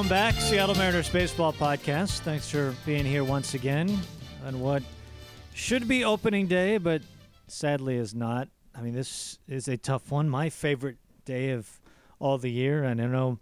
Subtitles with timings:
[0.00, 0.34] Welcome back.
[0.36, 2.20] Seattle Mariners Baseball Podcast.
[2.20, 3.98] Thanks for being here once again
[4.46, 4.82] on what
[5.52, 7.02] should be opening day, but
[7.48, 8.48] sadly is not.
[8.74, 10.26] I mean, this is a tough one.
[10.26, 11.68] My favorite day of
[12.18, 12.82] all the year.
[12.82, 13.40] And I know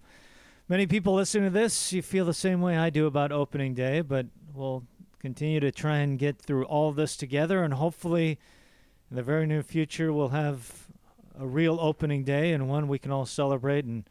[0.69, 4.01] many people listening to this, you feel the same way I do about opening day,
[4.01, 4.83] but we'll
[5.20, 7.62] continue to try and get through all this together.
[7.62, 8.36] And hopefully,
[9.09, 10.89] in the very near future, we'll have
[11.39, 14.11] a real opening day and one we can all celebrate and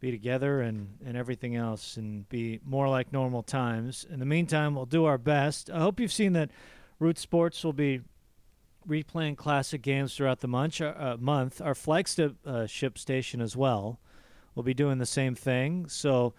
[0.00, 4.06] be together and, and everything else and be more like normal times.
[4.10, 5.70] In the meantime, we'll do our best.
[5.70, 6.50] I hope you've seen that
[6.98, 8.00] Root Sports will be
[8.88, 10.80] replaying classic games throughout the month.
[10.80, 11.60] Uh, month.
[11.60, 14.00] Our flagship uh, ship station as well
[14.54, 15.88] will be doing the same thing.
[15.88, 16.34] So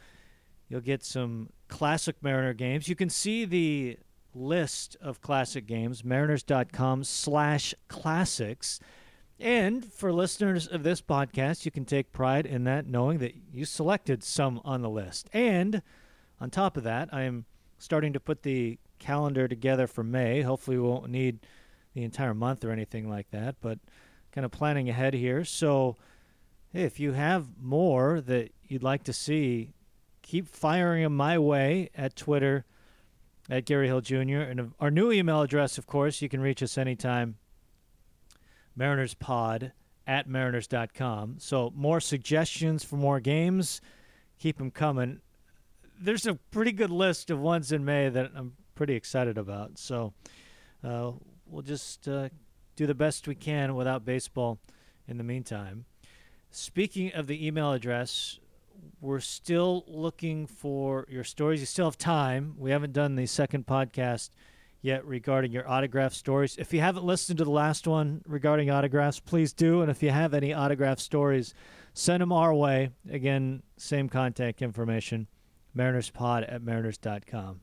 [0.68, 2.88] you'll get some classic Mariner games.
[2.88, 3.98] You can see the
[4.34, 8.80] list of classic games, mariners.com slash classics.
[9.42, 13.66] And for listeners of this podcast, you can take pride in that, knowing that you
[13.66, 15.29] selected some on the list.
[15.34, 15.81] And
[16.40, 17.46] on top of that, I am
[17.79, 20.41] starting to put the calendar together for May.
[20.41, 21.40] Hopefully, we won't need
[21.96, 23.79] the entire month or anything like that, but
[24.31, 25.44] kind of planning ahead here.
[25.44, 25.97] So,
[26.72, 29.73] hey, if you have more that you'd like to see,
[30.22, 32.63] keep firing them my way at Twitter
[33.50, 34.41] at Gary Hill Jr.
[34.41, 37.38] And our new email address, of course, you can reach us anytime
[38.81, 39.72] marinerspod
[40.08, 41.36] at mariners.com.
[41.40, 43.81] So more suggestions for more games,
[44.40, 45.22] keep them coming.
[46.00, 49.78] There's a pretty good list of ones in May that I'm pretty excited about.
[49.78, 50.14] So
[50.84, 51.12] uh,
[51.46, 52.30] we'll just uh,
[52.75, 54.59] do the best we can without baseball
[55.08, 55.86] in the meantime.
[56.50, 58.40] Speaking of the email address,
[59.00, 61.59] we're still looking for your stories.
[61.59, 62.56] You still have time.
[62.58, 64.31] We haven't done the second podcast
[64.81, 66.58] yet regarding your autograph stories.
[66.58, 69.81] If you haven't listened to the last one regarding autographs, please do.
[69.81, 71.53] And if you have any autograph stories,
[71.94, 72.90] send them our way.
[73.09, 75.28] Again, same contact information
[75.74, 77.62] mariners.pod at mariners.com.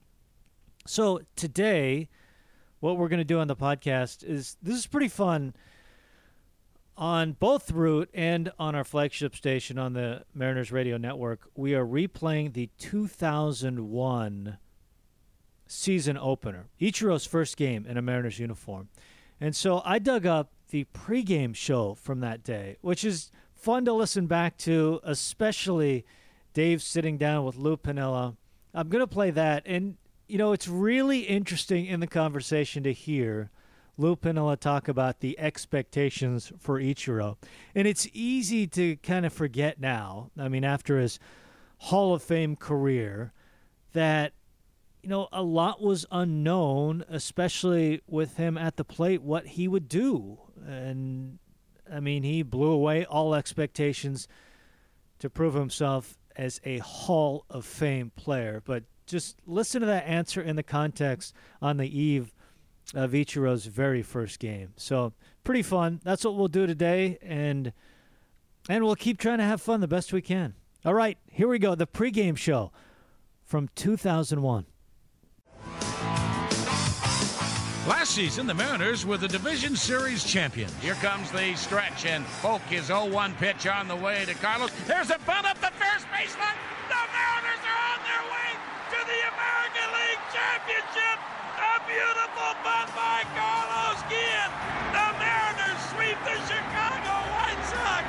[0.87, 2.09] So today,
[2.81, 5.55] what we're going to do on the podcast is this is pretty fun.
[6.97, 11.87] On both Root and on our flagship station on the Mariners Radio Network, we are
[11.87, 14.59] replaying the 2001
[15.69, 18.89] season opener, Ichiro's first game in a Mariners uniform.
[19.41, 23.93] And so I dug up the pregame show from that day, which is fun to
[23.93, 26.05] listen back to, especially
[26.55, 28.37] Dave sitting down with Lou Piniella.
[28.75, 29.63] I'm going to play that.
[29.65, 29.97] And,
[30.27, 33.51] you know, it's really interesting in the conversation to hear
[33.97, 37.37] Lou Piniella talk about the expectations for Ichiro.
[37.75, 41.19] And it's easy to kind of forget now, I mean, after his
[41.79, 43.33] Hall of Fame career,
[43.93, 44.33] that
[45.09, 49.89] you know, a lot was unknown, especially with him at the plate, what he would
[49.89, 50.39] do.
[50.67, 51.39] And
[51.91, 54.29] I mean, he blew away all expectations
[55.21, 58.63] to prove himself as a Hall of Fame player.
[58.63, 61.33] But just listen to that answer in the context
[61.63, 62.35] on the eve
[62.95, 64.75] of Ichiro's very first game.
[64.77, 66.03] So pretty fun.
[66.05, 67.73] That's what we'll do today, and
[68.69, 70.53] and we'll keep trying to have fun the best we can.
[70.85, 71.75] All right, here we go.
[71.75, 72.73] The pregame show
[73.43, 74.67] from 2001.
[77.89, 80.77] Last season, the Mariners were the Division Series champions.
[80.85, 84.71] Here comes the stretch, and Foulke is 0-1 pitch on the way to Carlos.
[84.87, 86.53] There's a bunt up the first baseline.
[86.93, 88.51] The Mariners are on their way
[88.93, 91.17] to the American League Championship.
[91.57, 94.53] A beautiful bunt by Carlos Guillen.
[94.93, 98.05] The Mariners sweep the Chicago White Sox.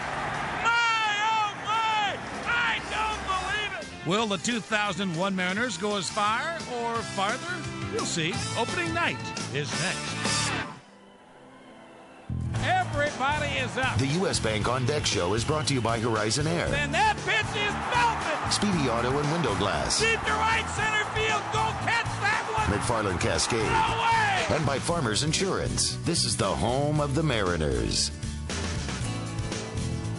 [0.60, 2.20] My, oh my,
[2.52, 4.06] I don't believe it.
[4.06, 7.56] Will the 2001 Mariners go as far or farther?
[7.94, 8.34] We'll see.
[8.60, 9.18] Opening night
[9.54, 10.52] is next.
[12.64, 13.98] Everybody is up.
[13.98, 14.40] The U.S.
[14.40, 17.74] Bank on Deck show is brought to you by Horizon Air, And that pitch is
[17.90, 18.54] melted.
[18.54, 21.42] Speedy Auto and Window Glass, Deep to right center field.
[21.54, 22.80] Go catch that one.
[22.80, 23.68] McFarland Cascade, No
[24.02, 24.56] way.
[24.56, 25.96] and by Farmers Insurance.
[26.06, 28.12] This is the home of the Mariners.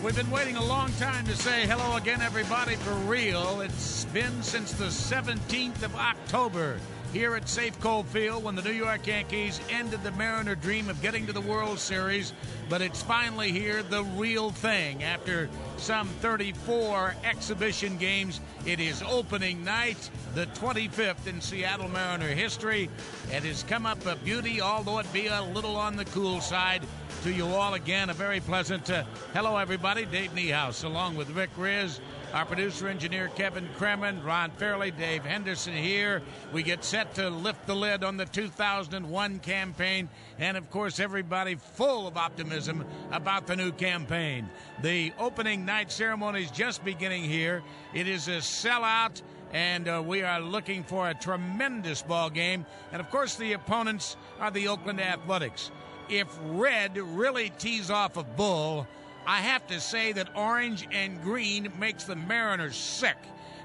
[0.03, 3.61] We've been waiting a long time to say hello again, everybody, for real.
[3.61, 6.81] It's been since the 17th of October
[7.13, 11.27] here at Safeco Field when the New York Yankees ended the Mariner dream of getting
[11.27, 12.33] to the World Series.
[12.71, 15.03] But it's finally here, the real thing.
[15.03, 22.89] After some 34 exhibition games, it is opening night, the 25th in Seattle Mariner history.
[23.31, 26.81] It has come up a beauty, although it be a little on the cool side
[27.23, 28.09] to you all again.
[28.09, 30.07] A very pleasant uh, hello, everybody.
[30.07, 32.01] Dave Niehaus, along with Rick Rizzs,
[32.33, 36.23] our producer engineer Kevin Cremin, Ron Fairly, Dave Henderson here.
[36.53, 40.09] We get set to lift the lid on the 2001 campaign,
[40.39, 44.49] and of course, everybody full of optimism about the new campaign.
[44.81, 47.63] The opening night ceremony is just beginning here.
[47.93, 49.21] It is a sellout
[49.53, 52.65] and uh, we are looking for a tremendous ball game.
[52.93, 55.73] And of course, the opponents are the Oakland Athletics.
[56.11, 58.89] If red really tees off a bull,
[59.27, 63.17] I have to say that orange and green makes the Mariners sick.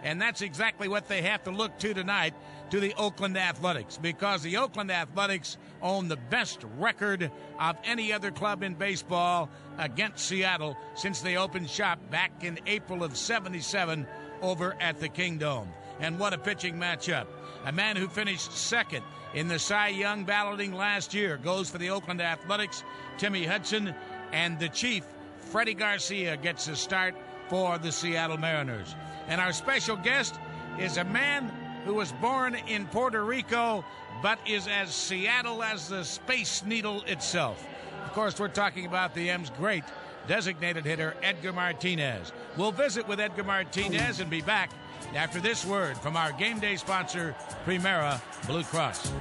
[0.04, 2.36] And that's exactly what they have to look to tonight
[2.70, 8.30] to the Oakland Athletics because the Oakland Athletics own the best record of any other
[8.30, 9.50] club in baseball
[9.80, 14.06] against Seattle since they opened shop back in April of 77
[14.44, 15.70] over at the Kingdome.
[16.00, 17.26] And what a pitching matchup.
[17.66, 19.04] A man who finished second
[19.34, 22.84] in the Cy Young balloting last year goes for the Oakland Athletics,
[23.18, 23.94] Timmy Hudson,
[24.32, 25.06] and the Chief,
[25.40, 27.16] Freddie Garcia, gets the start
[27.48, 28.96] for the Seattle Mariners.
[29.28, 30.36] And our special guest
[30.80, 31.52] is a man
[31.86, 33.86] who was born in Puerto Rico
[34.22, 37.66] but is as Seattle as the Space Needle itself.
[38.06, 39.84] Of course, we're talking about the M's great
[40.28, 42.32] designated hitter, Edgar Martinez.
[42.58, 44.72] We'll visit with Edgar Martinez and be back
[45.14, 47.36] after this word from our game day sponsor,
[47.66, 49.12] Premera Blue Cross.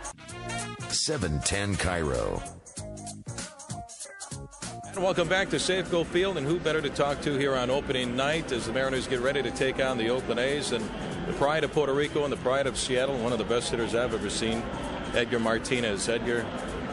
[0.88, 2.42] 710 KIRO.
[4.94, 8.14] And welcome back to Safeco Field, and who better to talk to here on opening
[8.14, 10.88] night as the Mariners get ready to take on the Oakland A's and
[11.26, 13.94] the pride of Puerto Rico and the pride of Seattle, one of the best hitters
[13.96, 14.62] I've ever seen,
[15.14, 16.08] Edgar Martinez.
[16.08, 16.46] Edgar,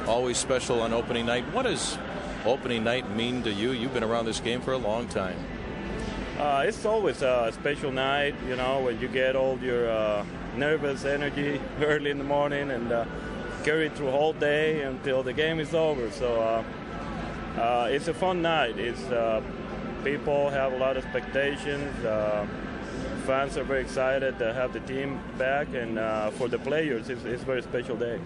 [0.07, 1.43] always special on opening night.
[1.53, 1.97] What does
[2.43, 3.71] opening night mean to you?
[3.71, 5.37] You've been around this game for a long time.
[6.41, 10.25] Uh, it's always a special night, you know, when you get all your uh,
[10.57, 13.05] nervous energy early in the morning and uh,
[13.63, 16.09] carry it through whole day until the game is over.
[16.09, 18.79] So uh, uh, it's a fun night.
[18.79, 19.43] It's uh,
[20.03, 21.93] people have a lot of expectations.
[23.27, 25.99] fans are very excited to have the team back, and
[26.37, 28.19] for the players, it's, it's a very special day.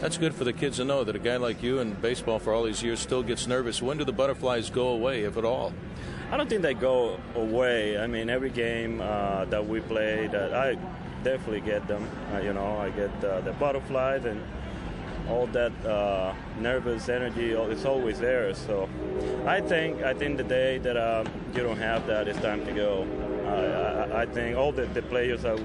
[0.00, 2.54] That's good for the kids to know that a guy like you in baseball for
[2.54, 3.82] all these years still gets nervous.
[3.82, 5.72] When do the butterflies go away, if at all?
[6.30, 7.98] I don't think they go away.
[7.98, 10.76] I mean, every game uh, that we play, that I
[11.24, 12.06] definitely get them.
[12.34, 14.42] Uh, you know, I get uh, the butterflies and
[15.30, 17.52] all that uh, nervous energy.
[17.52, 18.54] It's always there.
[18.54, 18.90] So
[19.46, 22.72] I think, I think the day that um, you don't have that, it's time to
[22.72, 23.06] go.
[23.46, 25.58] I, I, think all the, the players I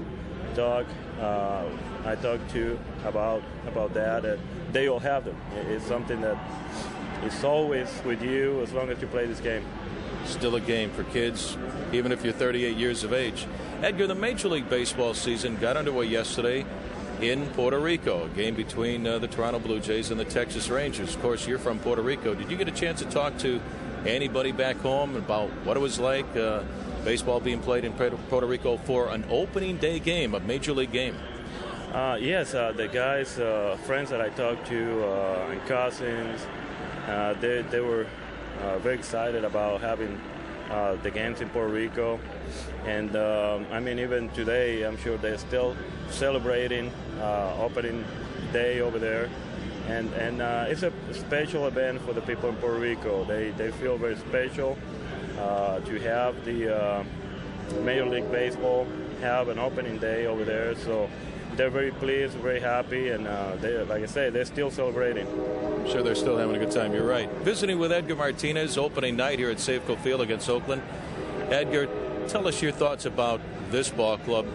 [0.54, 0.86] talk,
[1.20, 1.64] uh,
[2.06, 4.38] I talk to about about that,
[4.72, 5.36] they all have them.
[5.68, 6.38] It's something that
[7.22, 9.64] is always with you as long as you play this game
[10.26, 11.56] still a game for kids,
[11.92, 13.46] even if you're 38 years of age.
[13.82, 16.64] Edgar, the Major League Baseball season got underway yesterday
[17.20, 21.14] in Puerto Rico, a game between uh, the Toronto Blue Jays and the Texas Rangers.
[21.14, 22.34] Of course, you're from Puerto Rico.
[22.34, 23.60] Did you get a chance to talk to
[24.06, 26.62] anybody back home about what it was like, uh,
[27.04, 31.16] baseball being played in Puerto Rico for an opening day game, a Major League game?
[31.94, 36.44] Uh, yes, uh, the guys, uh, friends that I talked to, uh, and cousins,
[37.40, 38.06] they, they were
[38.62, 40.20] uh, very excited about having
[40.70, 42.18] uh, the games in Puerto Rico.
[42.86, 45.76] And um, I mean, even today, I'm sure they're still
[46.10, 48.04] celebrating uh, opening
[48.52, 49.28] day over there.
[49.88, 53.24] And, and uh, it's a special event for the people in Puerto Rico.
[53.24, 54.78] They, they feel very special
[55.38, 57.04] uh, to have the
[57.82, 58.86] Major League Baseball
[59.20, 60.74] have an opening day over there.
[60.76, 61.10] So
[61.56, 65.26] they're very pleased, very happy, and uh, they, like I say, they're still celebrating.
[65.26, 66.92] I'm sure they're still having a good time.
[66.92, 67.30] You're right.
[67.42, 70.82] Visiting with Edgar Martinez, opening night here at Safeco Field against Oakland.
[71.50, 71.88] Edgar,
[72.28, 74.46] tell us your thoughts about this ball club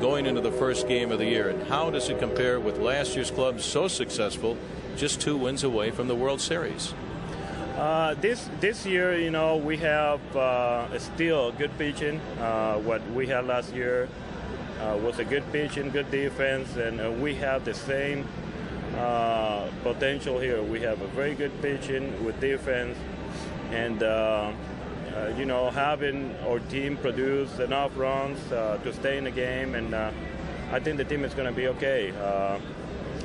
[0.00, 3.14] going into the first game of the year, and how does it compare with last
[3.14, 4.56] year's club, so successful,
[4.96, 6.94] just two wins away from the World Series?
[7.76, 12.18] Uh, this this year, you know, we have uh, still good pitching.
[12.40, 14.08] Uh, what we had last year,
[14.80, 18.26] uh, was a good pitch and good defense, and uh, we have the same
[18.96, 20.62] uh, potential here.
[20.62, 22.96] We have a very good pitching with defense,
[23.70, 24.52] and uh,
[25.14, 29.74] uh, you know having our team produce enough runs uh, to stay in the game,
[29.74, 32.12] and I think the team is going to be okay.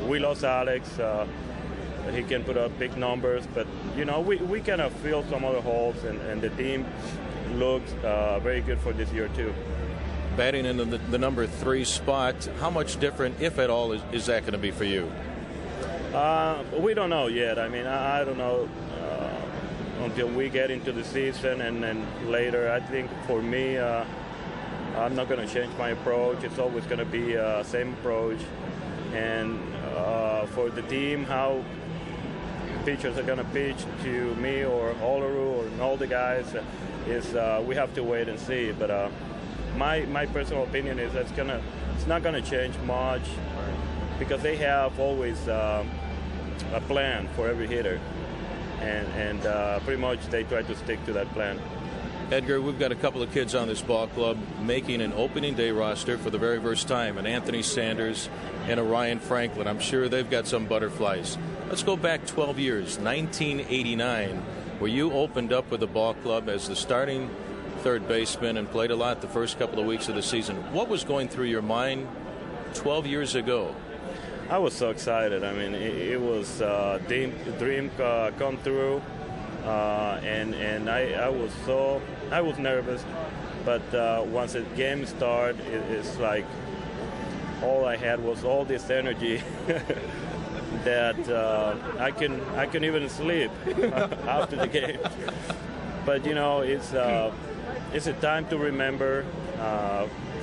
[0.07, 0.89] we lost Alex.
[2.11, 5.45] he can put up big numbers, but you know we, we kind of fill some
[5.45, 6.85] other holes, and, and the team
[7.55, 7.91] looks
[8.41, 9.53] very good for this year too
[10.37, 12.35] batting in the, the, number three spot.
[12.59, 15.11] How much different, if at all, is, is that going to be for you?
[16.13, 17.59] Uh, we don't know yet.
[17.59, 18.67] I mean, I, I don't know
[19.01, 22.71] uh, until we get into the season and then later.
[22.71, 24.05] I think for me, uh,
[24.97, 26.43] I'm not going to change my approach.
[26.43, 28.39] It's always going to be uh, same approach.
[29.13, 29.59] And
[29.95, 31.63] uh, for the team, how
[32.85, 36.55] pitchers are going to pitch to me or Olerud or all the guys
[37.07, 38.71] is uh, we have to wait and see.
[38.71, 39.09] But uh,
[39.77, 41.61] my my personal opinion is that's gonna
[41.95, 43.23] it's not to change much
[44.19, 45.47] because they have always.
[45.47, 45.89] Um,
[46.73, 47.99] a plan for every hitter,
[48.79, 51.59] and and uh, pretty much they try to stick to that plan.
[52.31, 55.71] Edgar, we've got a couple of kids on this ball club making an opening day
[55.71, 58.29] roster for the very first time, an Anthony Sanders
[58.67, 59.67] and a Ryan Franklin.
[59.67, 61.37] I'm sure they've got some butterflies.
[61.67, 64.37] Let's go back 12 years, 1989,
[64.79, 67.29] where you opened up with the ball club as the starting
[67.81, 70.55] third baseman and played a lot the first couple of weeks of the season.
[70.71, 72.07] What was going through your mind
[72.73, 73.75] 12 years ago
[74.51, 75.45] I was so excited.
[75.45, 79.01] I mean, it, it was a uh, dream, dream uh, come true,
[79.63, 83.05] uh, and and I, I was so I was nervous,
[83.63, 86.45] but uh, once the game started, it, it's like
[87.63, 89.41] all I had was all this energy
[90.83, 93.51] that uh, I can I can even sleep
[94.27, 94.99] after the game.
[96.05, 97.31] But you know, it's uh,
[97.93, 99.25] it's a time to remember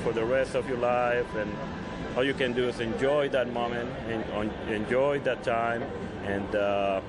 [0.02, 1.50] for the rest of your life and
[2.17, 5.83] all you can do is enjoy that moment and enjoy that time
[6.25, 7.00] and uh,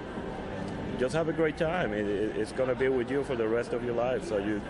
[0.99, 1.93] just have a great time.
[1.93, 4.37] It, it, it's going to be with you for the rest of your life, so
[4.37, 4.61] you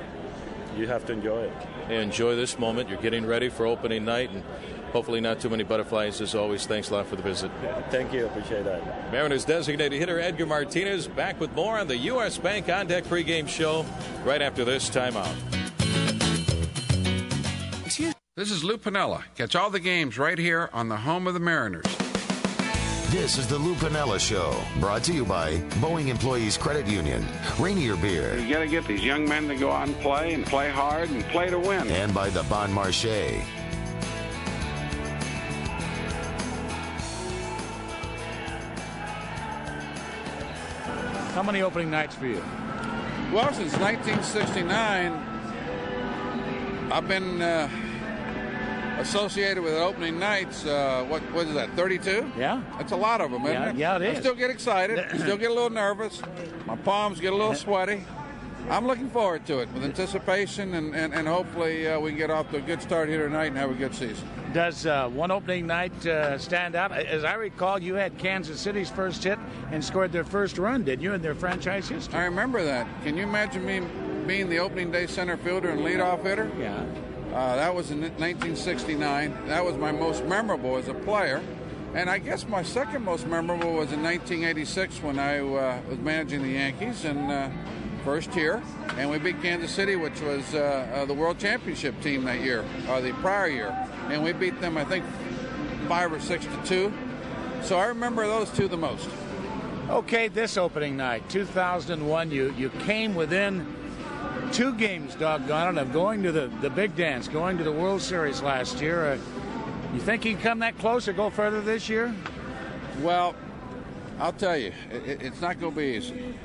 [0.77, 1.91] you have to enjoy it.
[1.91, 2.87] Enjoy this moment.
[2.89, 4.43] You're getting ready for opening night, and
[4.91, 6.21] hopefully not too many butterflies.
[6.21, 7.51] As always, thanks a lot for the visit.
[7.89, 8.25] Thank you.
[8.25, 9.11] Appreciate that.
[9.11, 12.37] Mariners designated hitter Edgar Martinez back with more on the U.S.
[12.37, 13.85] Bank On Deck pregame show
[14.23, 15.35] right after this timeout.
[18.35, 19.23] This is Lou Piniella.
[19.35, 21.83] Catch all the games right here on the home of the Mariners.
[23.09, 27.25] This is the Lou Piniella Show, brought to you by Boeing Employees Credit Union,
[27.57, 28.37] Rainier Beer.
[28.37, 31.09] You got to get these young men to go out and play and play hard
[31.09, 31.87] and play to win.
[31.89, 33.43] And by the Bon Marché.
[41.33, 42.43] How many opening nights for you?
[43.31, 45.13] Well, since 1969,
[46.91, 47.41] I've been.
[47.41, 47.69] Uh,
[48.99, 50.65] associated with opening nights.
[50.65, 51.69] Uh, what what is that?
[51.71, 52.31] 32?
[52.37, 53.75] Yeah, that's a lot of them, isn't yeah, it?
[53.75, 54.17] Yeah, it is.
[54.17, 55.05] I still get excited.
[55.19, 56.21] still get a little nervous.
[56.65, 58.05] My palms get a little sweaty.
[58.69, 62.29] I'm looking forward to it with anticipation, and, and, and hopefully uh, we can get
[62.29, 64.27] off to a good start here tonight and have a good season.
[64.53, 66.91] Does uh, one opening night uh, stand out?
[66.91, 69.37] As I recall, you had Kansas City's first hit
[69.71, 72.17] and scored their first run, didn't you, in their franchise history?
[72.17, 72.87] I remember that.
[73.03, 73.81] Can you imagine me
[74.25, 76.51] being the opening day center fielder and leadoff hitter?
[76.57, 76.83] Yeah.
[77.31, 79.47] Uh, that was in 1969.
[79.47, 81.43] That was my most memorable as a player.
[81.93, 86.41] And I guess my second most memorable was in 1986 when I uh, was managing
[86.41, 87.49] the Yankees and uh,
[88.03, 88.63] first year.
[88.97, 92.99] And we beat Kansas City, which was uh, the World Championship team that year, or
[93.01, 93.87] the prior year.
[94.09, 95.05] And we beat them, I think,
[95.87, 96.93] five or six to two.
[97.61, 99.09] So I remember those two the most.
[99.89, 103.65] Okay, this opening night, 2001, you, you came within
[104.51, 108.01] two games, doggone it, of going to the, the big dance, going to the World
[108.01, 109.13] Series last year.
[109.13, 109.17] Uh,
[109.93, 112.13] you think you can come that close or go further this year?
[113.01, 113.35] Well,
[114.19, 116.35] I'll tell you, it, it's not going to be easy.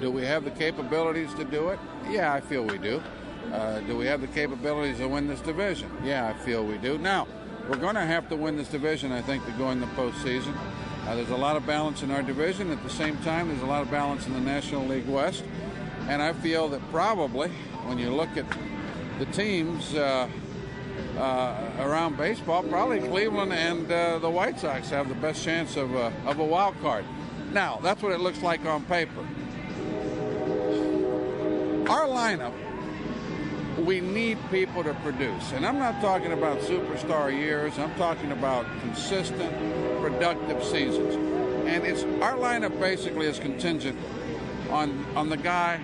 [0.00, 1.78] Do we have the capabilities to do it?
[2.10, 3.02] Yeah, I feel we do.
[3.52, 5.90] Uh, do we have the capabilities to win this division?
[6.04, 6.98] Yeah, I feel we do.
[6.98, 7.26] Now,
[7.68, 10.56] we're going to have to win this division, I think, to go in the postseason.
[11.06, 12.70] Uh, there's a lot of balance in our division.
[12.70, 15.44] At the same time, there's a lot of balance in the National League West.
[16.08, 17.48] And I feel that probably
[17.84, 18.46] when you look at
[19.18, 20.28] the teams uh,
[21.16, 25.94] uh, around baseball, probably Cleveland and uh, the White Sox have the best chance of
[25.94, 27.04] a, of a wild card.
[27.52, 29.20] Now, that's what it looks like on paper.
[31.90, 32.52] Our lineup,
[33.84, 35.52] we need people to produce.
[35.52, 39.52] And I'm not talking about superstar years, I'm talking about consistent,
[40.00, 41.14] productive seasons.
[41.66, 43.98] And it's our lineup basically is contingent
[44.70, 45.80] on on the guy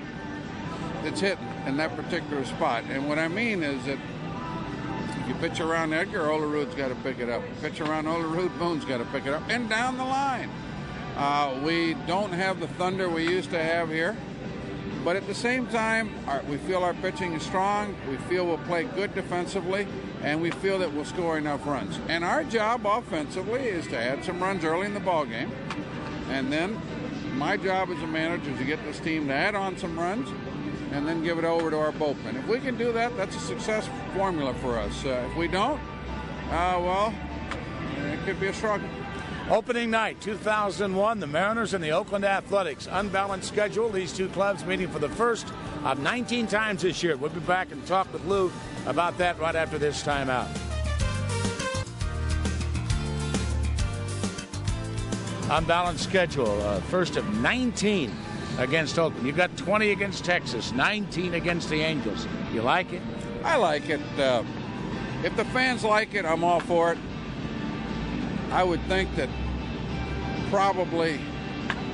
[1.02, 2.84] that's hitting in that particular spot.
[2.90, 3.98] And what I mean is that
[5.20, 7.42] if you pitch around Edgar, Olerud's got to pick it up.
[7.60, 9.42] Pitch around Olerud, Boone's got to pick it up.
[9.48, 10.50] And down the line.
[11.16, 14.14] Uh, we don't have the thunder we used to have here.
[15.06, 17.94] But at the same time, our, we feel our pitching is strong.
[18.10, 19.86] We feel we'll play good defensively,
[20.24, 22.00] and we feel that we'll score enough runs.
[22.08, 25.52] And our job offensively is to add some runs early in the ball game,
[26.28, 26.76] and then
[27.38, 30.28] my job as a manager is to get this team to add on some runs,
[30.90, 32.34] and then give it over to our bullpen.
[32.34, 35.04] If we can do that, that's a success formula for us.
[35.04, 35.78] Uh, if we don't,
[36.50, 37.14] uh, well,
[38.12, 38.88] it could be a struggle.
[39.48, 42.88] Opening night 2001, the Mariners and the Oakland Athletics.
[42.90, 43.88] Unbalanced schedule.
[43.88, 45.46] These two clubs meeting for the first
[45.84, 47.16] of 19 times this year.
[47.16, 48.50] We'll be back and talk with Lou
[48.86, 50.48] about that right after this timeout.
[55.48, 56.60] Unbalanced schedule.
[56.62, 58.10] Uh, first of 19
[58.58, 59.28] against Oakland.
[59.28, 62.26] You've got 20 against Texas, 19 against the Angels.
[62.52, 63.02] You like it?
[63.44, 64.00] I like it.
[64.18, 64.42] Uh,
[65.22, 66.98] if the fans like it, I'm all for it.
[68.50, 69.28] I would think that
[70.50, 71.20] probably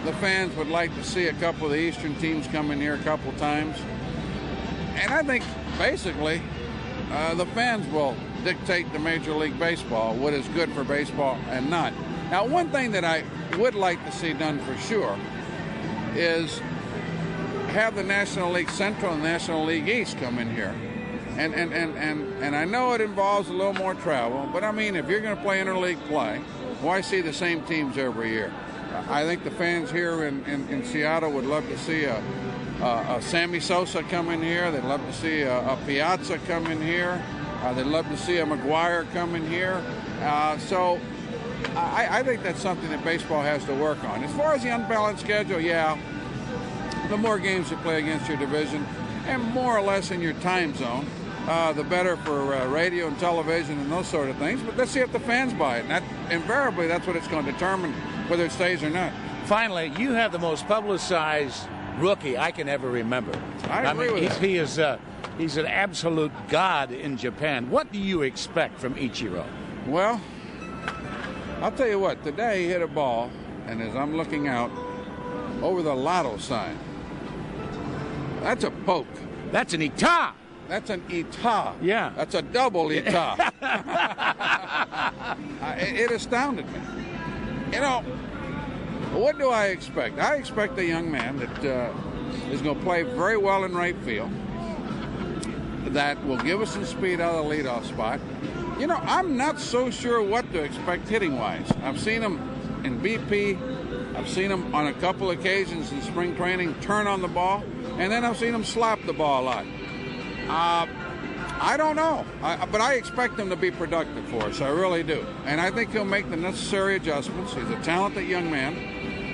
[0.05, 2.95] the fans would like to see a couple of the Eastern teams come in here
[2.95, 3.77] a couple times.
[4.95, 5.45] And I think
[5.79, 6.43] basically
[7.11, 11.71] uh, the fans will dictate to Major League Baseball what is good for baseball and
[11.71, 11.93] not.
[12.31, 13.25] Now, one thing that I
[13.59, 15.19] would like to see done for sure
[16.15, 16.59] is
[17.69, 20.75] have the National League Central and National League East come in here.
[21.37, 24.71] And, and, and, and, and I know it involves a little more travel, but I
[24.71, 26.39] mean, if you're going to play interleague play,
[26.83, 28.53] why see the same teams every year?
[29.09, 32.23] I think the fans here in, in, in Seattle would love to see a,
[32.81, 34.71] a, a, Sammy Sosa come in here.
[34.71, 37.23] They'd love to see a, a Piazza come in here.
[37.63, 39.83] Uh, they'd love to see a McGwire come in here.
[40.21, 41.01] Uh, so
[41.75, 44.23] I, I think that's something that baseball has to work on.
[44.23, 45.99] As far as the unbalanced schedule, yeah,
[47.09, 48.85] the more games you play against your division
[49.27, 51.07] and more or less in your time zone,
[51.49, 54.63] uh, the better for uh, radio and television and those sort of things.
[54.63, 55.83] But let's see if the fans buy it.
[55.83, 57.93] And that, invariably, that's what it's going to determine
[58.29, 59.13] whether it stays or not.
[59.47, 61.67] Finally, you have the most publicized
[61.99, 63.33] rookie I can ever remember.
[63.69, 64.47] I agree mean, with he's, that.
[64.47, 64.99] he is uh,
[65.37, 67.69] he's an absolute god in Japan.
[67.71, 69.45] What do you expect from Ichiro?
[69.87, 70.21] Well,
[71.61, 72.23] I'll tell you what.
[72.23, 73.31] Today he hit a ball,
[73.67, 74.71] and as I'm looking out
[75.61, 76.79] over the lotto sign,
[78.41, 79.07] that's a poke.
[79.51, 80.35] That's an Ita.
[80.69, 81.75] That's an Ita.
[81.83, 82.13] Yeah.
[82.17, 83.53] That's a double Ita.
[85.79, 86.81] it, it astounded me.
[87.73, 88.01] You know,
[89.13, 90.19] what do I expect?
[90.19, 91.93] I expect a young man that uh,
[92.51, 94.31] is going to play very well in right field,
[95.87, 98.21] that will give us some speed out of the leadoff spot.
[98.79, 101.71] You know, I'm not so sure what to expect hitting wise.
[101.83, 102.41] I've seen him
[102.85, 107.29] in BP, I've seen him on a couple occasions in spring training turn on the
[107.29, 107.63] ball,
[107.99, 109.67] and then I've seen him slap the ball a lot.
[110.49, 110.87] Uh,
[111.61, 114.61] I don't know, I, but I expect him to be productive for us.
[114.61, 115.25] I really do.
[115.45, 117.55] And I think he'll make the necessary adjustments.
[117.55, 118.75] He's a talented young man.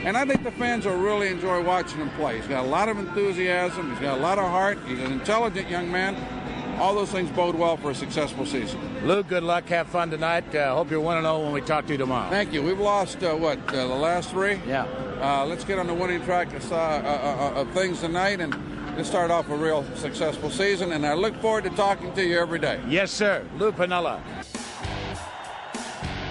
[0.04, 2.36] And I think the fans will really enjoy watching him play.
[2.36, 3.90] He's got a lot of enthusiasm.
[3.90, 4.78] He's got a lot of heart.
[4.86, 6.16] He's an intelligent young man.
[6.78, 8.80] All those things bode well for a successful season.
[9.06, 9.66] Lou, good luck.
[9.68, 10.54] Have fun tonight.
[10.54, 12.30] Uh, hope you're 1 0 when we talk to you tomorrow.
[12.30, 12.62] Thank you.
[12.62, 14.60] We've lost, uh, what, uh, the last three?
[14.66, 14.84] Yeah.
[15.20, 18.54] Uh, let's get on the winning track of, uh, uh, of things tonight and
[18.98, 20.90] let's start off a real successful season.
[20.90, 22.80] And I look forward to talking to you every day.
[22.88, 23.46] Yes, sir.
[23.56, 24.20] Lou Piniella.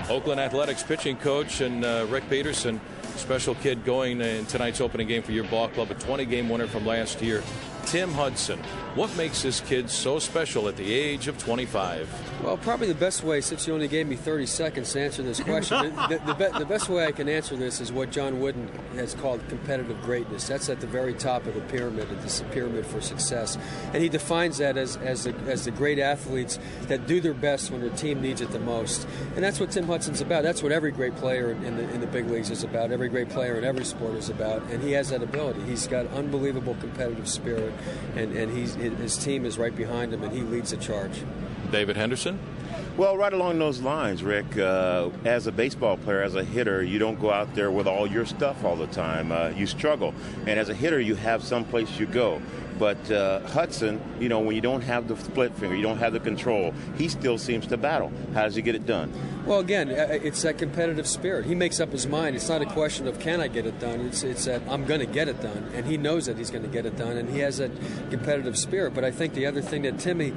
[0.10, 2.80] Oakland Athletics pitching coach and uh, Rick Peterson,
[3.16, 6.68] special kid going in tonight's opening game for your ball club, a 20 game winner
[6.68, 7.42] from last year.
[7.88, 8.60] Tim Hudson,
[8.96, 12.44] what makes this kid so special at the age of 25?
[12.44, 15.40] Well, probably the best way, since you only gave me 30 seconds to answer this
[15.40, 18.68] question, the, the, the, the, best way I can answer this is what John Wooden
[18.96, 20.48] has called competitive greatness.
[20.48, 23.58] That's at the very top of the pyramid, it's the pyramid for success.
[23.94, 27.72] And he defines that as, as, the, as the great athletes that do their best
[27.72, 29.08] when their team needs it the most.
[29.36, 30.44] And that's what Tim Hudson's about.
[30.44, 33.30] That's what every great player in the, in the big leagues is about, every great
[33.30, 34.62] player in every sport is about.
[34.64, 35.62] And he has that ability.
[35.62, 37.74] He's got unbelievable competitive spirit,
[38.16, 41.24] and, and he's, his team is right behind him, and he leads the charge.
[41.72, 42.40] David Henderson?
[42.98, 46.98] Well, right along those lines, Rick, uh, as a baseball player, as a hitter, you
[46.98, 49.32] don't go out there with all your stuff all the time.
[49.32, 50.16] Uh, you struggle.
[50.48, 52.42] And as a hitter, you have some place you go.
[52.80, 56.14] But uh, Hudson, you know, when you don't have the split finger, you don't have
[56.14, 58.12] the control, he still seems to battle.
[58.34, 59.12] How does he get it done?
[59.48, 61.46] Well, again, uh, uh, it's that competitive spirit.
[61.46, 62.36] He makes up his mind.
[62.36, 64.02] It's not a question of can I get it done.
[64.02, 66.64] It's it's that I'm going to get it done, and he knows that he's going
[66.64, 67.72] to get it done, and he has that
[68.10, 68.94] competitive spirit.
[68.94, 70.34] But I think the other thing that Timmy,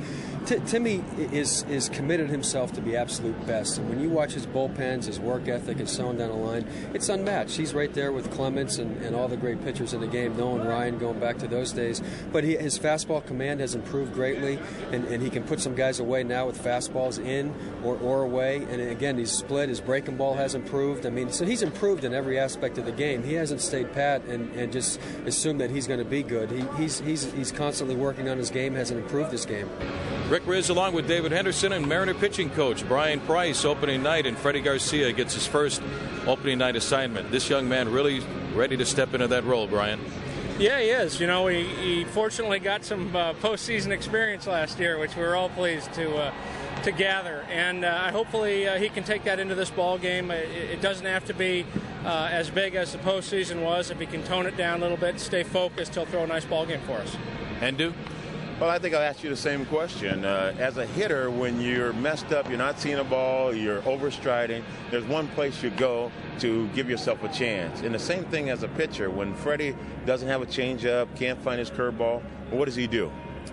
[0.46, 3.78] T- Timmy is is committed himself to be absolute best.
[3.78, 6.64] And when you watch his bullpens, his work ethic, and so on down the line,
[6.94, 7.56] it's unmatched.
[7.56, 10.64] He's right there with Clemens and, and all the great pitchers in the game, Nolan
[10.64, 12.00] Ryan going back to those days.
[12.30, 14.60] But he, his fastball command has improved greatly,
[14.92, 18.58] and, and he can put some guys away now with fastballs in or, or away.
[18.70, 19.70] And again, he's split.
[19.70, 21.06] His breaking ball has improved.
[21.06, 23.22] I mean, so he's improved in every aspect of the game.
[23.22, 26.50] He hasn't stayed pat and, and just assumed that he's going to be good.
[26.50, 29.70] He, he's, he's, he's constantly working on his game, hasn't improved his game.
[30.28, 34.36] Rick Rizzs, along with David Henderson and Mariner pitching coach Bryan Price, opening night, and
[34.36, 35.80] Freddie Garcia gets his first
[36.26, 37.30] opening night assignment.
[37.30, 38.20] This young man really
[38.54, 39.98] ready to step into that role, Bryan.
[40.58, 41.18] Yeah, he is.
[41.18, 45.34] You know, he, he fortunately got some uh, postseason experience last year, which we are
[45.34, 46.34] all pleased to uh,
[46.84, 47.46] to gather.
[47.50, 50.30] And uh, hopefully uh, he can take that into this ball game.
[50.30, 51.66] It, it doesn't have to be
[52.04, 53.90] uh, as big as the postseason was.
[53.90, 56.44] If he can tone it down a little bit, stay focused, he'll throw a nice
[56.44, 57.16] ball game for us.
[57.60, 57.92] And do.
[58.60, 60.22] Well, I think I'll ask you the same question.
[60.22, 64.62] Uh, as a hitter, when you're messed up, you're not seeing a ball, you're overstriding,
[64.90, 67.80] there's one place you go to give yourself a chance.
[67.80, 69.08] And the same thing as a pitcher.
[69.08, 73.10] When Freddie doesn't have a changeup, can't find his curveball, what does he do?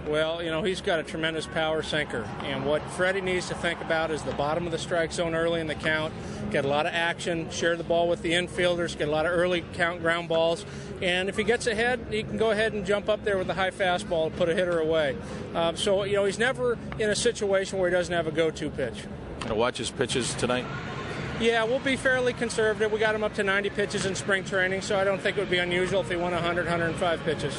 [0.07, 2.27] Well, you know, he's got a tremendous power sinker.
[2.43, 5.59] And what Freddie needs to think about is the bottom of the strike zone early
[5.59, 6.13] in the count,
[6.49, 9.33] get a lot of action, share the ball with the infielders, get a lot of
[9.33, 10.65] early count ground balls.
[11.01, 13.53] And if he gets ahead, he can go ahead and jump up there with a
[13.53, 15.17] high fastball to put a hitter away.
[15.53, 18.49] Um, so, you know, he's never in a situation where he doesn't have a go
[18.49, 19.03] to pitch.
[19.39, 20.65] Going to watch his pitches tonight?
[21.39, 22.91] Yeah, we'll be fairly conservative.
[22.91, 25.39] We got him up to 90 pitches in spring training, so I don't think it
[25.39, 27.53] would be unusual if he won 100, 105 pitches.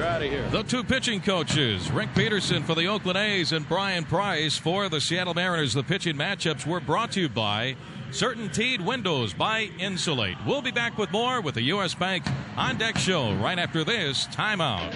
[0.00, 0.48] You're out of here.
[0.48, 4.98] The two pitching coaches, Rick Peterson for the Oakland A's and Bryan Price for the
[4.98, 5.74] Seattle Mariners.
[5.74, 7.76] The pitching matchups were brought to you by
[8.10, 10.38] Certainteed Windows by Insulate.
[10.46, 11.92] We'll be back with more with the U.S.
[11.92, 12.24] Bank
[12.56, 14.94] On Deck Show right after this timeout.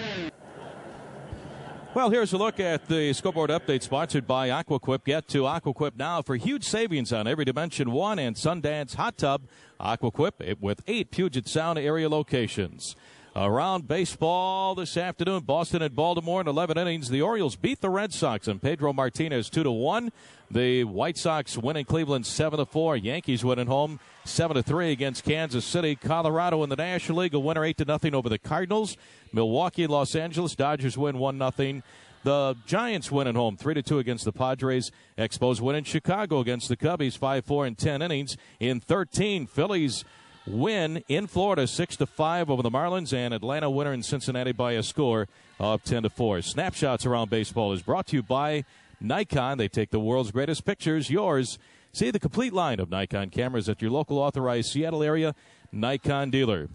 [1.93, 5.05] Well, here's a look at the scoreboard update sponsored by AquaQuip.
[5.05, 9.43] Get to AquaQuip now for huge savings on every Dimension 1 and Sundance hot tub.
[9.79, 12.97] AquaQuip with eight Puget Sound area locations.
[13.37, 17.09] Around baseball this afternoon, Boston and Baltimore in 11 innings.
[17.09, 20.12] The Orioles beat the Red Sox and Pedro Martinez 2 to 1.
[20.53, 22.97] The White Sox win in Cleveland 7 to 4.
[22.97, 25.97] Yankees win at home 7 to 3 against Kansas City.
[25.97, 28.97] Colorado in the National League a winner 8 to nothing over the Cardinals.
[29.33, 31.83] Milwaukee, Los Angeles Dodgers win 1 nothing.
[32.23, 34.92] The Giants win at home 3 to 2 against the Padres.
[35.18, 38.37] Expos win in Chicago against the Cubbies 5 4 in 10 innings.
[38.61, 40.05] In 13, Phillies
[40.47, 44.73] win in Florida, six to five over the Marlins, and Atlanta winner in Cincinnati by
[44.73, 45.29] a score
[45.59, 46.43] of ten to four.
[46.43, 48.65] Snapshots around baseball is brought to you by
[49.01, 49.59] Nikon.
[49.59, 51.11] They take the world's greatest pictures.
[51.11, 51.59] Yours.
[51.93, 55.35] See the complete line of Nikon cameras at your local authorized Seattle area
[55.71, 56.69] Nikon dealer.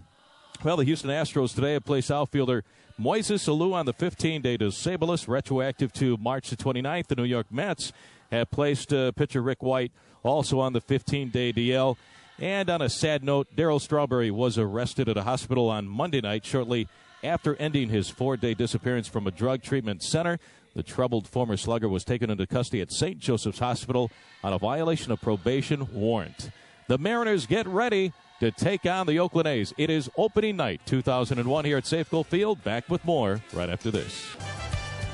[0.64, 2.64] Well, the Houston Astros today have placed outfielder
[2.98, 7.06] Moises Alou on the 15-day disability retroactive to March the 29th.
[7.06, 7.92] The New York Mets
[8.30, 9.90] have placed uh, pitcher Rick White
[10.22, 11.96] also on the 15-day DL.
[12.40, 16.44] And on a sad note, Darryl Strawberry was arrested at a hospital on Monday night
[16.44, 16.88] shortly
[17.22, 20.38] after ending his four day disappearance from a drug treatment center.
[20.74, 23.18] The troubled former slugger was taken into custody at St.
[23.18, 24.10] Joseph's Hospital
[24.42, 26.50] on a violation of probation warrant.
[26.88, 29.74] The Mariners get ready to take on the Oakland A's.
[29.76, 32.64] It is opening night 2001 here at Safeco Field.
[32.64, 34.24] Back with more right after this.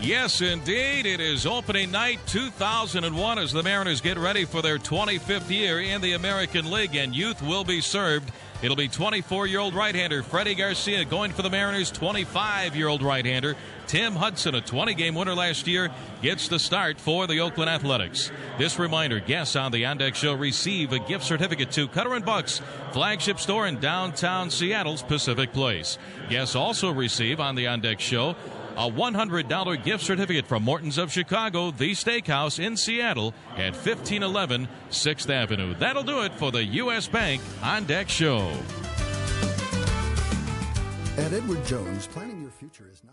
[0.01, 1.07] Yes, indeed.
[1.07, 6.03] It is opening night 2001 as the Mariners get ready for their 25th year in
[6.03, 8.31] the American League, and youth will be served.
[8.63, 12.89] It'll be 24 year old right hander Freddie Garcia going for the Mariners, 25 year
[12.89, 13.57] old right hander
[13.87, 18.31] Tim Hudson, a 20 game winner last year, gets the start for the Oakland Athletics.
[18.59, 22.25] This reminder guests on the On Deck Show receive a gift certificate to Cutter and
[22.25, 22.61] Buck's
[22.93, 25.99] flagship store in downtown Seattle's Pacific Place.
[26.29, 28.35] Guests also receive on the On Deck Show
[28.77, 35.31] a $100 gift certificate from Morton's of Chicago, the steakhouse in Seattle at 1511 6th
[35.31, 35.75] Avenue.
[35.75, 37.09] That'll do it for the U.S.
[37.09, 38.53] Bank On Deck Show.
[41.17, 43.06] At Edward Jones, planning your future is not